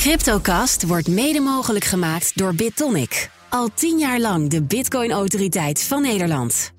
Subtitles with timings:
[0.00, 3.30] Cryptocast wordt mede mogelijk gemaakt door BitTonic.
[3.48, 6.72] Al tien jaar lang de Bitcoin-autoriteit van Nederland.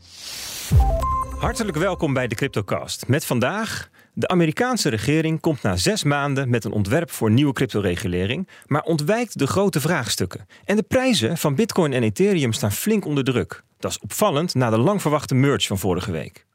[1.37, 3.07] Hartelijk welkom bij de Cryptocast.
[3.07, 3.89] Met vandaag.
[4.13, 9.39] De Amerikaanse regering komt na zes maanden met een ontwerp voor nieuwe cryptoregulering, maar ontwijkt
[9.39, 10.47] de grote vraagstukken.
[10.65, 13.63] En de prijzen van Bitcoin en Ethereum staan flink onder druk.
[13.79, 16.45] Dat is opvallend na de lang verwachte merge van vorige week.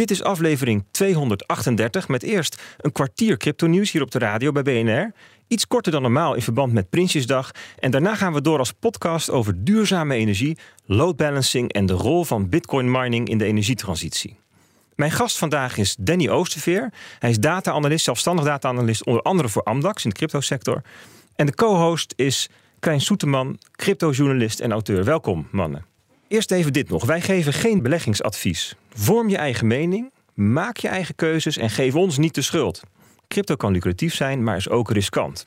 [0.00, 5.12] Dit is aflevering 238 met eerst een kwartier crypto-nieuws hier op de radio bij BNR.
[5.48, 7.50] Iets korter dan normaal in verband met Prinsjesdag.
[7.78, 12.24] En daarna gaan we door als podcast over duurzame energie, load balancing en de rol
[12.24, 14.38] van bitcoin mining in de energietransitie.
[14.94, 16.92] Mijn gast vandaag is Danny Oosterveer.
[17.18, 20.82] Hij is data-analyst, zelfstandig data-analyst, onder andere voor Amdax in de cryptosector.
[21.36, 22.48] En de co-host is
[22.78, 25.04] Krijn Soeteman, cryptojournalist en auteur.
[25.04, 25.89] Welkom, mannen.
[26.30, 27.04] Eerst even dit nog.
[27.04, 28.76] Wij geven geen beleggingsadvies.
[28.92, 32.82] Vorm je eigen mening, maak je eigen keuzes en geef ons niet de schuld.
[33.28, 35.46] Crypto kan lucratief zijn, maar is ook riskant.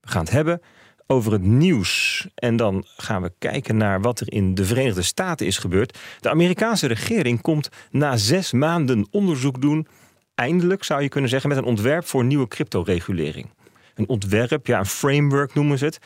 [0.00, 0.60] We gaan het hebben
[1.06, 2.26] over het nieuws.
[2.34, 5.98] En dan gaan we kijken naar wat er in de Verenigde Staten is gebeurd.
[6.20, 9.86] De Amerikaanse regering komt na zes maanden onderzoek doen.
[10.34, 13.50] Eindelijk zou je kunnen zeggen met een ontwerp voor nieuwe cryptoregulering.
[13.94, 15.98] Een ontwerp, ja, een framework noemen ze het.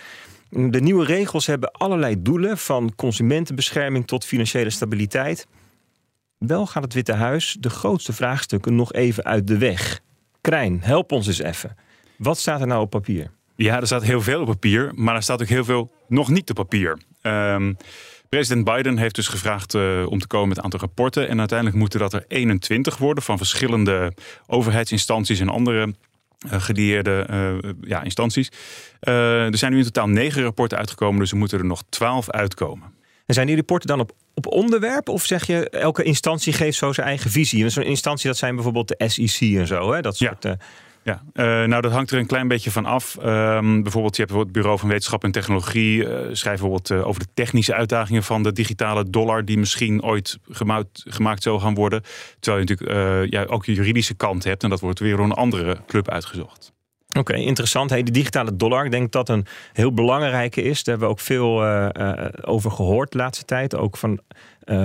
[0.57, 5.47] De nieuwe regels hebben allerlei doelen, van consumentenbescherming tot financiële stabiliteit.
[6.39, 10.01] Wel gaat het Witte Huis de grootste vraagstukken nog even uit de weg.
[10.41, 11.77] Krijn, help ons eens even.
[12.17, 13.31] Wat staat er nou op papier?
[13.57, 16.51] Ja, er staat heel veel op papier, maar er staat ook heel veel nog niet
[16.51, 16.99] op papier.
[17.23, 17.77] Um,
[18.29, 21.29] president Biden heeft dus gevraagd uh, om te komen met een aantal rapporten.
[21.29, 24.13] En uiteindelijk moeten dat er 21 worden van verschillende
[24.47, 25.95] overheidsinstanties en andere
[26.39, 28.51] gedieerde uh, ja, instanties.
[29.01, 32.93] er zijn nu in totaal negen rapporten uitgekomen, dus er moeten er nog 12 uitkomen.
[33.27, 35.09] En zijn die rapporten dan op, op onderwerp?
[35.09, 37.69] Of zeg je, elke instantie geeft zo zijn eigen visie?
[37.69, 40.01] Zo'n instantie, dat zijn bijvoorbeeld de SEC en zo, hè?
[40.01, 40.43] Dat soort...
[40.43, 40.57] Ja.
[41.05, 43.17] Ja, uh, nou dat hangt er een klein beetje van af.
[43.25, 45.97] Um, bijvoorbeeld, je hebt het Bureau van Wetenschap en Technologie.
[45.97, 50.39] Uh, schrijft bijvoorbeeld uh, over de technische uitdagingen van de digitale dollar, die misschien ooit
[51.05, 52.03] gemaakt, zou gaan worden.
[52.41, 54.63] Terwijl je natuurlijk ja, ook je juridische kant hebt.
[54.63, 56.73] En dat wordt weer door een andere club uitgezocht.
[57.19, 57.91] Oké, interessant.
[57.91, 60.85] Hey, de digitale dollar, ik denk dat een heel belangrijke is.
[60.85, 61.65] Daar hebben we ook veel
[62.41, 63.77] over gehoord de laatste tijd.
[63.77, 64.21] Ook van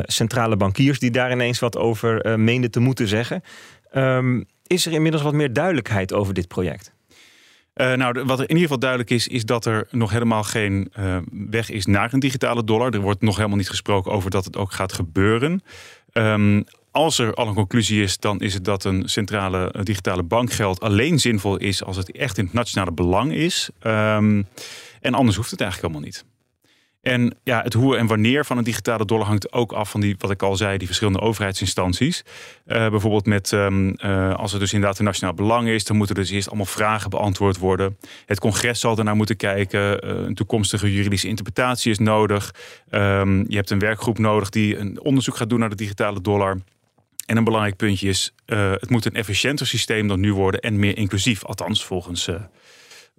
[0.01, 3.43] centrale bankiers die daar ineens wat over meenden te moeten zeggen.
[3.93, 6.93] Um, is er inmiddels wat meer duidelijkheid over dit project?
[7.75, 10.91] Uh, nou, wat er in ieder geval duidelijk is, is dat er nog helemaal geen
[10.99, 11.17] uh,
[11.49, 12.93] weg is naar een digitale dollar.
[12.93, 15.61] Er wordt nog helemaal niet gesproken over dat het ook gaat gebeuren.
[16.13, 20.79] Um, als er al een conclusie is, dan is het dat een centrale digitale bankgeld
[20.79, 23.69] alleen zinvol is als het echt in het nationale belang is.
[23.83, 24.47] Um,
[25.01, 26.25] en anders hoeft het eigenlijk helemaal niet.
[27.01, 30.15] En ja, het hoe en wanneer van een digitale dollar hangt ook af van die,
[30.17, 32.23] wat ik al zei, die verschillende overheidsinstanties.
[32.67, 36.15] Uh, bijvoorbeeld met, um, uh, als het dus inderdaad een nationaal belang is, dan moeten
[36.15, 37.97] dus eerst allemaal vragen beantwoord worden.
[38.25, 39.79] Het congres zal daarnaar moeten kijken.
[39.79, 42.53] Uh, een toekomstige juridische interpretatie is nodig.
[42.91, 46.57] Um, je hebt een werkgroep nodig die een onderzoek gaat doen naar de digitale dollar.
[47.25, 50.97] En een belangrijk puntje is, het moet een efficiënter systeem dan nu worden en meer
[50.97, 52.29] inclusief, althans volgens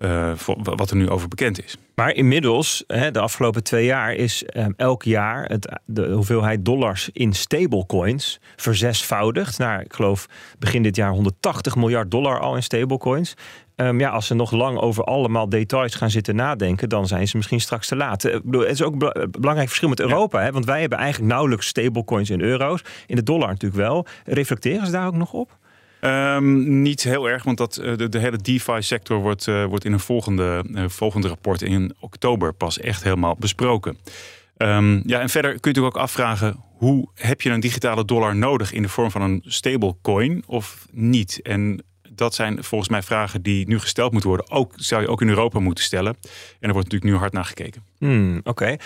[0.00, 1.77] uh, wat er nu over bekend is.
[1.94, 7.11] Maar inmiddels, hè, de afgelopen twee jaar, is um, elk jaar het, de hoeveelheid dollars
[7.12, 9.59] in stablecoins verzesvoudigd.
[9.59, 10.27] Naar, ik geloof,
[10.59, 13.34] begin dit jaar 180 miljard dollar al in stablecoins.
[13.77, 17.37] Um, ja, als ze nog lang over allemaal details gaan zitten nadenken, dan zijn ze
[17.37, 18.25] misschien straks te laat.
[18.25, 20.44] Ik bedoel, het is ook een belangrijk verschil met Europa, ja.
[20.44, 22.82] hè, want wij hebben eigenlijk nauwelijks stablecoins in euro's.
[23.06, 24.06] In de dollar natuurlijk wel.
[24.25, 25.59] Reflecteren ze daar ook nog op?
[26.00, 30.00] Um, niet heel erg, want dat, de, de hele DeFi-sector wordt, uh, wordt in een
[30.00, 33.99] volgende, uh, volgende rapport in oktober pas echt helemaal besproken.
[34.56, 38.37] Um, ja, en verder kun je natuurlijk ook afvragen: hoe heb je een digitale dollar
[38.37, 41.41] nodig in de vorm van een stablecoin of niet?
[41.43, 44.50] En dat zijn volgens mij vragen die nu gesteld moeten worden.
[44.50, 46.17] Ook zou je ook in Europa moeten stellen.
[46.61, 47.82] En er wordt natuurlijk nu hard naar gekeken.
[47.99, 48.77] Hmm, Oké.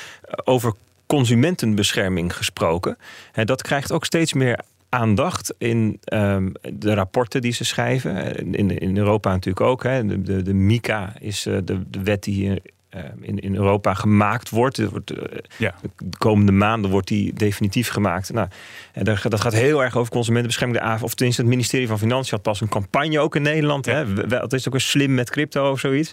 [0.44, 0.72] Over
[1.06, 2.98] consumentenbescherming gesproken.
[3.32, 4.58] En dat krijgt ook steeds meer
[4.94, 8.34] aandacht in um, de rapporten die ze schrijven.
[8.52, 9.82] In, in Europa natuurlijk ook.
[9.82, 10.06] Hè.
[10.06, 12.58] De, de, de MICA is uh, de, de wet die hier
[12.94, 14.90] uh, in, in Europa gemaakt wordt.
[14.90, 15.12] wordt
[15.58, 15.74] ja.
[15.96, 18.32] De komende maanden wordt die definitief gemaakt.
[18.32, 18.48] Nou,
[18.92, 20.80] en dat, dat gaat heel erg over consumentenbescherming.
[20.80, 23.86] De AV, of tenminste het ministerie van Financiën had pas een campagne ook in Nederland.
[23.86, 23.92] Ja.
[23.92, 24.26] Hè.
[24.26, 26.12] Dat is ook weer slim met crypto of zoiets.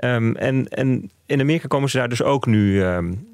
[0.00, 3.28] Um, en, en in Amerika komen ze daar dus ook nu um,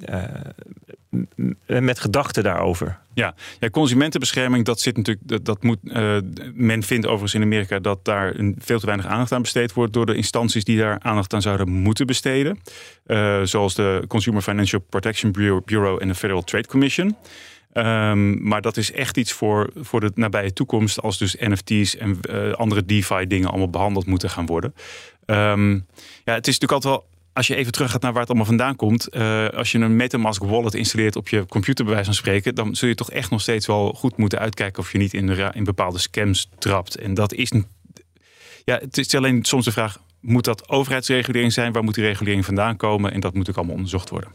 [1.66, 2.98] met gedachten daarover.
[3.14, 3.34] Ja.
[3.60, 5.44] ja, consumentenbescherming, dat zit natuurlijk.
[5.44, 6.16] Dat, moet, uh,
[6.54, 9.92] men vindt overigens in Amerika dat daar een, veel te weinig aandacht aan besteed wordt
[9.92, 12.60] door de instanties die daar aandacht aan zouden moeten besteden.
[13.06, 15.32] Uh, zoals de Consumer Financial Protection
[15.64, 17.16] Bureau en de Federal Trade Commission.
[17.72, 22.20] Ehm, maar dat is echt iets voor, voor de nabije toekomst, als dus NFT's en
[22.56, 24.74] andere DeFi-dingen allemaal behandeld moeten gaan worden.
[25.26, 25.72] Ehm,
[26.24, 28.48] ja, het is natuurlijk altijd wel als je even terug gaat naar waar het allemaal
[28.48, 29.14] vandaan komt.
[29.14, 32.54] Uh, als je een MetaMask wallet installeert op je computer, bij wijze van spreken.
[32.54, 34.82] dan zul je toch echt nog steeds wel goed moeten uitkijken.
[34.82, 36.96] of je niet in, in bepaalde scams trapt.
[36.96, 37.52] En dat is.
[38.64, 41.72] Ja, het is alleen soms de vraag: moet dat overheidsregulering zijn?
[41.72, 43.12] Waar moet die regulering vandaan komen?
[43.12, 44.30] En dat moet ook allemaal onderzocht worden.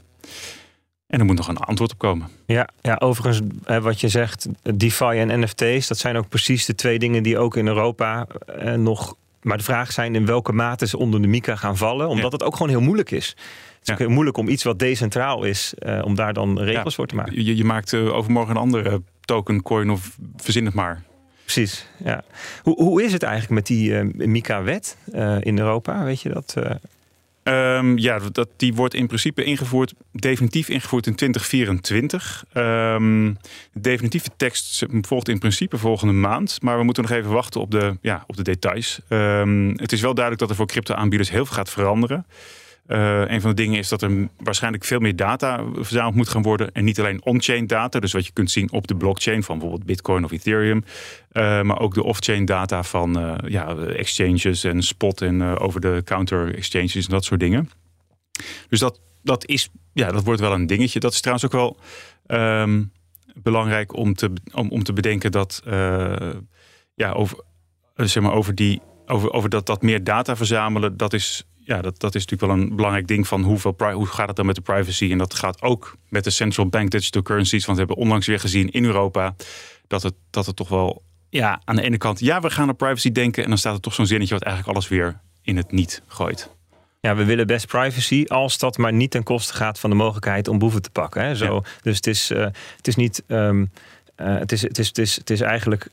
[1.08, 2.30] En er moet nog een antwoord op komen.
[2.46, 3.42] Ja, ja overigens,
[3.82, 7.58] wat je zegt, DeFi en NFT's, dat zijn ook precies de twee dingen die ook
[7.58, 11.56] in Europa eh, nog maar de vraag zijn in welke mate ze onder de mica
[11.56, 12.08] gaan vallen.
[12.08, 13.28] Omdat het ook gewoon heel moeilijk is.
[13.28, 16.96] Het is ook heel moeilijk om iets wat decentraal is, uh, om daar dan regels
[16.96, 17.46] voor te maken.
[17.46, 21.04] Je, je maakt uh, overmorgen een andere token, coin of verzin het maar.
[21.44, 22.24] Precies, ja.
[22.64, 24.98] Hoe, hoe is het eigenlijk met die uh, MICA-wet
[25.40, 26.04] in Europa?
[26.04, 26.56] Weet je dat?
[27.44, 32.46] Um, ja, dat, die wordt in principe ingevoerd, definitief ingevoerd in 2024.
[32.54, 33.34] Um, ehm,
[33.74, 36.62] de definitieve tekst volgt in principe volgende maand.
[36.62, 39.00] Maar we moeten nog even wachten op de, ja, op de details.
[39.10, 42.26] Um, het is wel duidelijk dat er voor crypto-aanbieders heel veel gaat veranderen.
[42.88, 46.42] Uh, een van de dingen is dat er waarschijnlijk veel meer data verzameld moet gaan
[46.42, 46.72] worden.
[46.72, 49.88] En niet alleen on-chain data, dus wat je kunt zien op de blockchain van bijvoorbeeld
[49.88, 50.84] Bitcoin of Ethereum.
[51.32, 56.02] Uh, maar ook de off-chain data van uh, ja, exchanges en spot en over de
[56.06, 57.70] counter exchanges en dat soort dingen.
[58.70, 61.00] Dus dat, dat, is, ja, dat wordt wel een dingetje.
[61.00, 61.78] Dat is trouwens ook wel
[62.62, 62.92] um,
[63.34, 65.62] belangrijk om te, om, om te bedenken dat
[66.96, 67.38] ja, over,
[67.96, 72.00] zeg maar, over, die, over, over dat, dat meer data verzamelen, dat is ja, dat,
[72.00, 74.62] dat is natuurlijk wel een belangrijk ding van hoeveel, hoe gaat het dan met de
[74.62, 75.12] privacy.
[75.12, 77.66] En dat gaat ook met de central bank digital currencies.
[77.66, 79.36] Want we hebben onlangs weer gezien in Europa
[79.88, 82.78] dat het, dat het toch wel, ja, aan de ene kant, ja, we gaan op
[82.78, 83.44] privacy denken.
[83.44, 86.50] En dan staat er toch zo'n zinnetje wat eigenlijk alles weer in het niet gooit.
[87.00, 90.48] Ja, we willen best privacy als dat maar niet ten koste gaat van de mogelijkheid
[90.48, 91.24] om boeven te pakken.
[91.24, 91.36] Hè?
[91.36, 92.46] Zo, Dus het is, uh,
[92.78, 93.24] het is niet.
[93.28, 93.72] Um,
[94.18, 95.88] uh, het, is, het, is, het, is, het is eigenlijk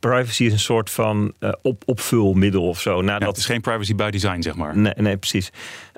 [0.00, 3.02] privacy is een soort van uh, op, opvulmiddel of zo.
[3.02, 3.20] Nadat...
[3.22, 4.76] Ja, het is geen privacy by design, zeg maar.
[4.76, 5.50] Nee, nee precies.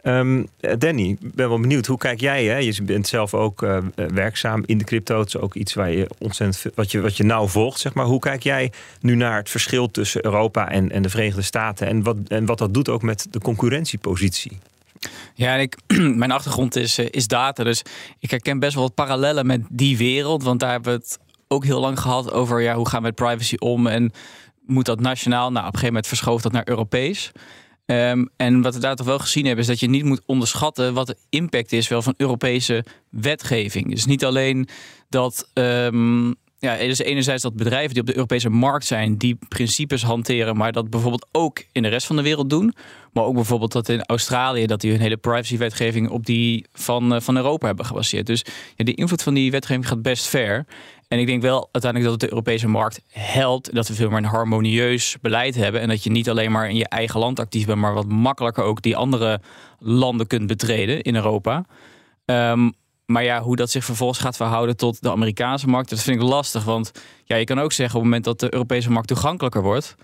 [0.03, 0.47] Um,
[0.79, 1.87] Danny, ik ben wel benieuwd.
[1.87, 2.45] Hoe kijk jij?
[2.45, 2.57] Hè?
[2.57, 5.19] Je bent zelf ook uh, werkzaam in de crypto.
[5.19, 7.81] Het is ook iets waar je ontzettend wat je, wat je nauw volgt.
[7.81, 8.05] Zeg maar.
[8.05, 11.87] Hoe kijk jij nu naar het verschil tussen Europa en, en de Verenigde Staten?
[11.87, 14.59] En wat, en wat dat doet ook met de concurrentiepositie?
[15.35, 15.77] Ja, ik,
[16.23, 17.65] mijn achtergrond is, is data.
[17.65, 17.83] Dus
[18.19, 20.43] ik herken best wel wat parallellen met die wereld.
[20.43, 21.19] Want daar hebben we het
[21.49, 24.13] ook heel lang gehad over ja, hoe gaan we met privacy om en
[24.67, 25.51] moet dat nationaal?
[25.51, 27.33] Nou, op een gegeven moment verschoof dat naar Europees.
[27.87, 30.95] Ehm, en wat we daar toch wel gezien hebben, is dat je niet moet onderschatten
[30.95, 33.91] wat de impact is wel van Europese wetgeving.
[33.91, 34.69] Dus niet alleen
[35.09, 35.51] dat.
[35.55, 40.57] Um, ja, is enerzijds dat bedrijven die op de Europese markt zijn, die principes hanteren,
[40.57, 42.75] maar dat bijvoorbeeld ook in de rest van de wereld doen.
[43.13, 47.21] Maar ook bijvoorbeeld dat in Australië, dat die hun hele privacywetgeving op die van, uh,
[47.21, 48.27] van Europa hebben gebaseerd.
[48.27, 48.45] Dus
[48.77, 50.67] ja, de invloed van die wetgeving gaat best ver.
[51.09, 53.75] En ik denk wel uiteindelijk dat het de Europese markt helpt.
[53.75, 55.81] Dat we veel meer een harmonieus beleid hebben.
[55.81, 58.65] En dat je niet alleen maar in je eigen land actief bent, maar wat makkelijker
[58.65, 59.41] ook die andere
[59.79, 61.65] landen kunt betreden in Europa.
[62.25, 62.73] Um,
[63.07, 66.29] maar ja, hoe dat zich vervolgens gaat verhouden tot de Amerikaanse markt, dat vind ik
[66.29, 66.65] lastig.
[66.65, 66.93] Want
[67.25, 69.95] ja, je kan ook zeggen op het moment dat de Europese markt toegankelijker wordt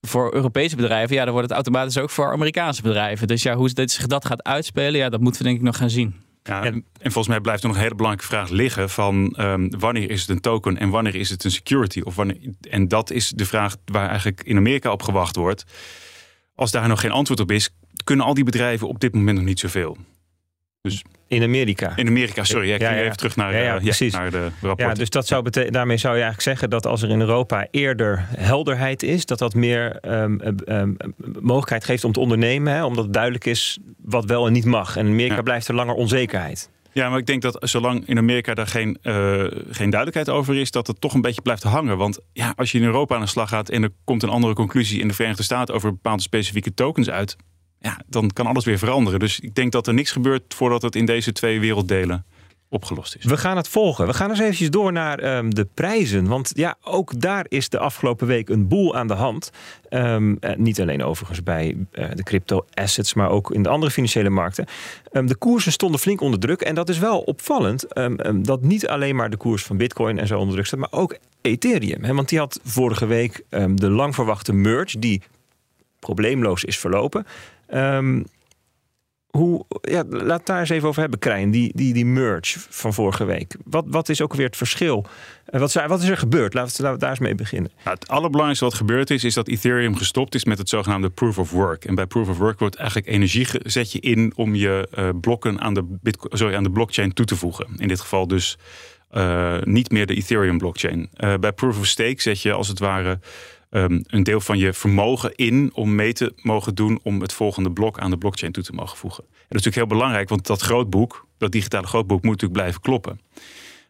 [0.00, 3.26] voor Europese bedrijven, ja, dan wordt het automatisch ook voor Amerikaanse bedrijven.
[3.26, 5.90] Dus ja, hoe zich dat gaat uitspelen, ja, dat moeten we denk ik nog gaan
[5.90, 6.14] zien.
[6.50, 10.20] En, volgens mij blijft er nog een hele belangrijke vraag liggen van um, wanneer is
[10.20, 12.00] het een token en wanneer is het een security?
[12.00, 12.38] Of wanneer,
[12.70, 15.64] en dat is de vraag waar eigenlijk in Amerika op gewacht wordt.
[16.54, 17.70] Als daar nog geen antwoord op is,
[18.04, 19.96] kunnen al die bedrijven op dit moment nog niet zoveel.
[20.80, 21.92] Dus in Amerika.
[21.96, 22.72] In Amerika, sorry.
[22.72, 24.12] Ik ja, ja, even terug naar, ja, eh, precies.
[24.12, 24.88] naar de rapport.
[24.88, 27.66] Ja, dus dat zou betekenen, daarmee zou je eigenlijk zeggen dat als er in Europa
[27.70, 30.96] eerder helderheid is, dat dat meer um, um,
[31.40, 34.96] mogelijkheid geeft om te ondernemen, hè, omdat het duidelijk is wat wel en niet mag.
[34.96, 36.70] En in Amerika blijft er langer onzekerheid.
[36.92, 40.70] Ja, maar ik denk dat zolang in Amerika daar geen, uh, geen duidelijkheid over is,
[40.70, 41.96] dat het toch een beetje blijft hangen.
[41.96, 44.54] Want ja, als je in Europa aan de slag gaat en er komt een andere
[44.54, 47.36] conclusie in de Verenigde Staten over bepaalde specifieke tokens uit,
[47.80, 49.20] ja, dan kan alles weer veranderen.
[49.20, 52.24] Dus ik denk dat er niks gebeurt voordat het in deze twee werelddelen
[52.70, 53.24] opgelost is.
[53.24, 54.06] We gaan het volgen.
[54.06, 56.26] We gaan eens eventjes door naar ehm, de prijzen.
[56.26, 59.50] Want ja, ook daar is de afgelopen week een boel aan de hand.
[59.90, 64.30] Um, niet alleen overigens bij uh, de crypto assets, maar ook in de andere financiële
[64.30, 64.66] markten.
[65.12, 66.60] Um, de koersen stonden flink onder druk.
[66.60, 67.86] En dat is wel opvallend.
[68.34, 71.18] dat niet alleen maar de koers van Bitcoin en zo onder druk staat, maar ook
[71.40, 72.04] Ethereum.
[72.04, 72.14] Hè?
[72.14, 73.44] Want die had vorige week
[73.74, 75.22] de lang verwachte merge, die
[75.98, 77.26] probleemloos is verlopen.
[77.74, 78.24] Um,
[79.30, 80.02] hoe, ja,
[80.44, 81.50] daar eens even over hebben, Krijn.
[81.50, 83.56] Die, die, die merge van vorige week.
[83.64, 85.06] Wat, wat is ook weer het verschil?
[85.46, 86.54] Wat is, wat is er gebeurd?
[86.54, 87.70] Laten we, laten we daar eens mee beginnen.
[87.84, 91.38] Nou, het allerbelangrijkste wat gebeurd is, is dat Ethereum gestopt is met het zogenaamde proof
[91.38, 91.84] of work.
[91.84, 95.60] En bij proof of work wordt eigenlijk energie zet je in om je uh, blokken
[95.60, 95.84] aan de,
[96.30, 97.66] sorry, aan de blockchain toe te voegen.
[97.76, 98.58] In dit geval dus
[99.62, 101.10] niet meer de Ethereum blockchain.
[101.40, 103.18] bij Proof of Stake zet je als het ware
[103.70, 107.70] Ehm, een deel van je vermogen in om mee te mogen doen om het volgende
[107.72, 109.24] blok aan de blockchain toe te mogen voegen.
[109.24, 112.80] En dat is natuurlijk heel belangrijk, want dat grootboek, dat digitale grootboek, moet natuurlijk blijven
[112.80, 113.20] kloppen.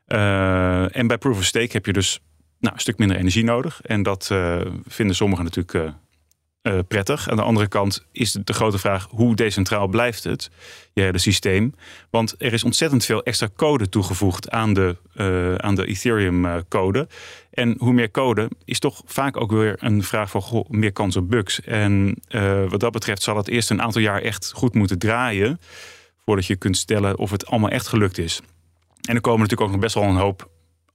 [0.09, 2.21] Uh, en bij Proof of Stake heb je dus
[2.59, 3.81] nou, een stuk minder energie nodig.
[3.83, 5.95] En dat uh, vinden sommigen natuurlijk
[6.63, 7.29] uh, prettig.
[7.31, 10.51] Aan de andere kant is de grote vraag: hoe decentraal blijft het,
[10.93, 11.75] je hele systeem?
[12.11, 17.09] Want er is ontzettend veel extra code toegevoegd aan de, uh, aan de Ethereum-code.
[17.51, 21.31] En hoe meer code is toch vaak ook weer een vraag goh, meer kans op
[21.31, 21.61] bugs.
[21.61, 22.23] En
[22.69, 25.61] wat dat betreft zal het eerst een aantal jaar echt goed moeten draaien.
[26.25, 28.41] voordat je kunt stellen of het allemaal echt gelukt is.
[29.09, 30.51] En er komen natuurlijk ook nog best wel een hoop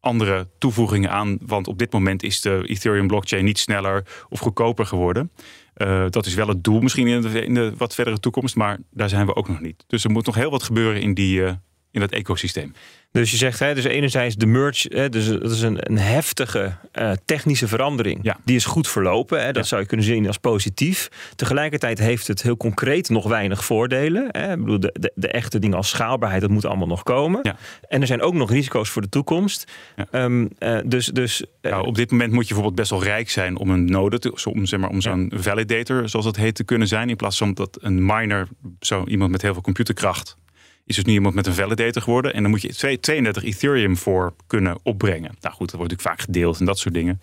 [0.05, 1.37] andere toevoegingen aan.
[1.41, 5.31] Want op dit moment is de Ethereum blockchain niet sneller of goedkoper geworden.
[5.77, 8.79] Uh, dat is wel het doel misschien in de, in de, wat verdere toekomst, maar
[8.91, 9.83] daar zijn we ook nog niet.
[9.87, 11.51] Dus er moet nog heel wat gebeuren in, die, uh,
[11.95, 12.73] in dat ecosysteem.
[13.11, 16.75] Dus je zegt, hè, dus enerzijds de merge, hè, dus dat is een, een heftige
[16.99, 18.19] uh, technische verandering.
[18.21, 18.37] Ja.
[18.45, 19.39] Die is goed verlopen.
[19.39, 19.63] Hè, dat Ja.
[19.63, 21.09] zou je kunnen zien als positief.
[21.35, 24.27] Tegelijkertijd heeft het heel concreet nog weinig voordelen.
[24.31, 24.51] Hè.
[24.51, 27.39] Ik bedoel, de, de, de echte dingen als schaalbaarheid, dat moet allemaal nog komen.
[27.43, 27.55] Ja.
[27.87, 29.71] En er zijn ook nog risico's voor de toekomst.
[30.11, 33.29] Ehm, eh, dus dus eh, Nou, op dit moment moet je bijvoorbeeld best wel rijk
[33.29, 36.63] zijn om een node, te, om, zeg maar, om zo'n validator, zoals dat heet, te
[36.63, 37.09] kunnen zijn.
[37.09, 38.47] In plaats van dat een miner,
[38.79, 40.37] zo iemand met heel veel computerkracht,
[40.85, 42.33] is dus nu iemand met een validator geworden.
[42.33, 45.35] En dan moet je twee- 32 Ethereum voor kunnen opbrengen.
[45.41, 47.21] Nou goed, dat wordt natuurlijk vaak gedeeld en dat soort dingen.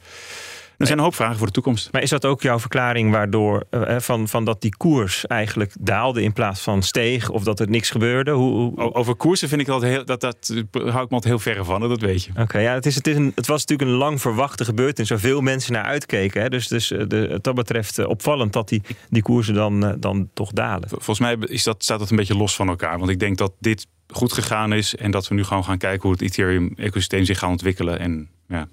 [0.83, 1.93] Er zijn een hoop vragen voor de toekomst.
[1.93, 6.23] Maar is dat ook jouw verklaring waardoor eh, van, van dat die koers eigenlijk daalde
[6.23, 8.31] in plaats van steeg of dat er niks gebeurde?
[8.31, 11.65] Hoe, Over koersen vind ik dat heel, dat, dat hou ik me altijd heel verre
[11.65, 12.31] van, dat weet je.
[12.37, 15.19] Oké, ja, het, is, het, is een, het was natuurlijk een lang verwachte gebeurtenis waar
[15.19, 16.43] veel mensen naar uitkeken.
[16.43, 16.49] Hè?
[16.49, 20.53] Dus, dus eh, de, dat betreft eh, opvallend dat die, die koersen dan, dan toch
[20.53, 20.89] dalen.
[20.89, 22.99] Volgens mij is dat, staat dat een beetje los van elkaar.
[22.99, 26.03] Want ik denk dat dit goed gegaan is en dat we nu gewoon gaan kijken
[26.03, 27.99] hoe het Ethereum-ecosysteem zich gaat ontwikkelen.
[27.99, 28.69] En ja,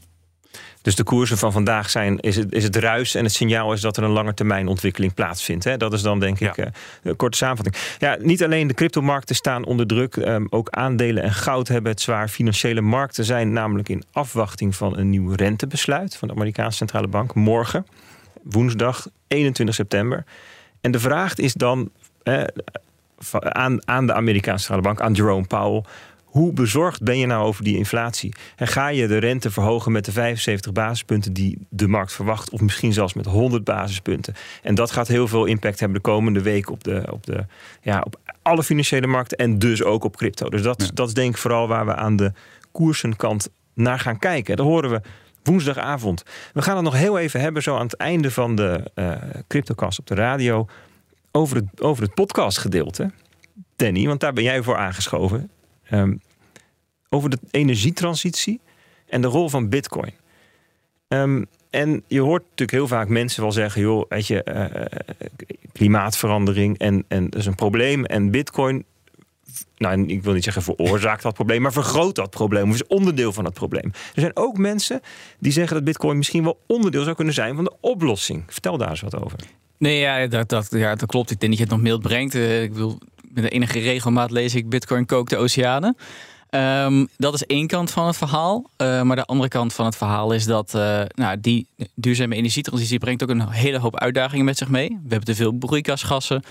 [0.81, 3.81] Dus de koersen van vandaag zijn, is het, is het ruis en het signaal is
[3.81, 5.63] dat er een langetermijn ontwikkeling plaatsvindt.
[5.63, 5.77] Hè?
[5.77, 6.65] Dat is dan denk ik eh,
[7.03, 7.75] een korte samenvatting.
[8.00, 12.01] Ja, niet alleen de cryptomarkten staan onder druk, ehm, ook aandelen en goud hebben het
[12.01, 12.29] zwaar.
[12.29, 17.33] Financiële markten zijn namelijk in afwachting van een nieuw rentebesluit van de Amerikaanse Centrale Bank
[17.33, 17.86] morgen,
[18.43, 20.24] woensdag 21 september.
[20.81, 21.91] En de vraag is dan
[22.24, 22.43] eh,
[23.86, 25.83] aan de Amerikaanse Centrale Bank, aan Jerome Powell.
[26.29, 28.33] Hoe bezorgd ben je nou over die inflatie?
[28.55, 32.62] En ga je de rente verhogen met de 75 basispunten die de markt verwacht, of
[32.62, 34.33] misschien zelfs met 100 basispunten?
[34.63, 37.45] En dat gaat heel veel impact hebben de komende week op, de, op, de,
[37.81, 40.50] ja, op alle financiële markten en dus ook op crypto.
[40.50, 40.89] Dus dat, Ja.
[40.93, 42.31] dat is denk ik vooral waar we aan de
[42.71, 44.55] koersenkant naar gaan kijken.
[44.55, 45.01] Dat horen we
[45.43, 46.24] woensdagavond.
[46.53, 49.12] We gaan het nog heel even hebben, zo aan het einde van de eh
[49.48, 50.67] CryptoCast op de radio,
[51.31, 53.12] over het, over het podcastgedeelte.
[53.75, 55.50] Danny, want daar ben jij voor aangeschoven.
[55.89, 56.15] Ehm,
[57.10, 58.60] over de energietransitie
[59.08, 60.13] en de rol van Bitcoin.
[61.08, 64.86] Ehm, en je hoort natuurlijk heel vaak mensen wel zeggen: joh, weet je, eh, eh,
[65.74, 68.05] klimaatverandering en, en dat is een probleem.
[68.05, 68.86] En Bitcoin,
[69.77, 73.34] nou, ik wil niet zeggen veroorzaakt dat probleem, maar vergroot dat probleem of is onderdeel
[73.34, 73.86] van het probleem.
[73.86, 75.01] Er zijn ook mensen
[75.39, 78.43] die zeggen dat Bitcoin misschien wel onderdeel zou kunnen zijn van de oplossing.
[78.48, 79.39] Vertel daar eens wat over.
[79.77, 81.31] Nee, ja, dat, dat, ja, dat klopt.
[81.31, 82.36] Ik denk dat je het nog mild brengt.
[82.36, 82.98] Eh, ik bedoel,
[83.33, 85.95] met de enige regelmaat lees ik Bitcoin kookt de oceanen.
[86.50, 88.69] Ehm, dat is één kant van het verhaal.
[88.77, 93.00] Eh, maar de andere kant van het verhaal is dat eh, nou, die duurzame energietransitie
[93.00, 94.88] brengt ook een hele hoop uitdagingen met zich mee.
[94.89, 96.43] We hebben te veel broeikasgassen.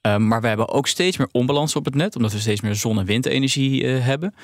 [0.00, 2.74] Ehm, maar we hebben ook steeds meer onbalans op het net, omdat we steeds meer
[2.74, 4.34] zon- en windenergie eh, hebben.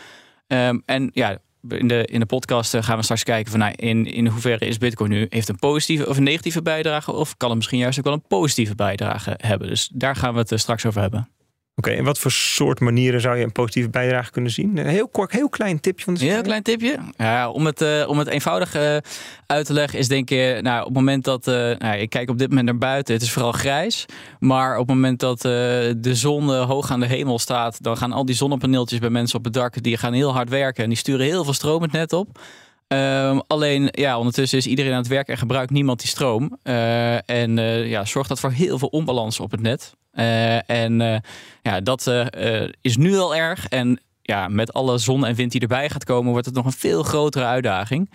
[0.46, 4.06] Ehm, en ja, in de, in de podcast gaan we straks kijken van nou, in,
[4.06, 7.58] in hoeverre is Bitcoin nu heeft een positieve of een negatieve bijdrage, of kan het
[7.58, 9.68] misschien juist ook wel een positieve bijdrage hebben.
[9.68, 11.28] Dus daar gaan we het straks over hebben.
[11.74, 14.76] Oké, en wat voor soort manieren zou je een positieve bijdrage kunnen zien?
[14.76, 16.98] Een heel kort, heel klein tipje van de heel klein tipje.
[17.16, 18.96] Ja, om, het, eh, om het eenvoudig eh,
[19.46, 20.62] uit te leggen is denk ik...
[20.62, 21.46] Nou, op het moment dat...
[21.48, 23.14] eh, nou, ik kijk op dit moment naar buiten.
[23.14, 24.06] Het is vooral grijs.
[24.38, 25.50] Maar op het moment dat eh,
[25.96, 27.82] de zon eh, hoog aan de hemel staat...
[27.82, 29.82] dan gaan al die zonnepaneeltjes bij mensen op het dak...
[29.82, 30.82] die gaan heel hard werken.
[30.82, 32.38] En die sturen heel veel stroom het net op.
[32.86, 35.28] Ehm, alleen, ja, ondertussen is iedereen aan het werk...
[35.28, 36.58] en gebruikt niemand die stroom.
[36.62, 39.94] Eh, en eh, ja, zorgt dat voor heel veel onbalans op het net.
[40.12, 41.18] Eh, en eh,
[41.62, 43.68] ja, dat eh, is nu al erg.
[43.68, 46.72] En ja, met alle zon en wind die erbij gaat komen, wordt het nog een
[46.72, 48.10] veel grotere uitdaging.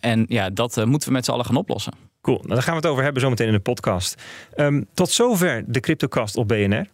[0.00, 1.92] En ja, dat moeten we met z'n allen gaan oplossen.
[2.20, 4.22] Cool, nou, daar gaan we het over hebben zometeen in de podcast.
[4.54, 6.86] Ehm, tot zover de CryptoCast op BNR.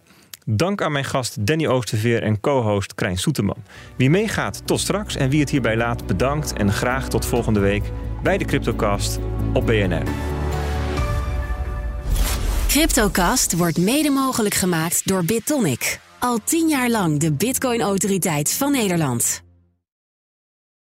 [0.46, 3.62] Dank aan mijn gast Danny Oosterveer en co-host Krijn Soeterman.
[3.96, 5.16] Wie meegaat, tot straks.
[5.16, 6.52] En wie het hierbij laat, bedankt.
[6.52, 7.82] En graag tot volgende week
[8.22, 9.18] bij de CryptoCast
[9.52, 10.02] op BNR.
[12.74, 16.00] Cryptocast wordt mede mogelijk gemaakt door BitTonic.
[16.18, 19.42] Al tien jaar lang de Bitcoin-autoriteit van Nederland.